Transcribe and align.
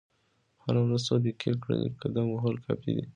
هره 0.63 0.79
ورځ 0.83 1.01
څو 1.07 1.13
دقیقې 1.23 1.51
ګړندی 1.63 1.89
قدم 2.01 2.25
وهل 2.29 2.55
کافي 2.65 2.91
دي. 2.97 3.05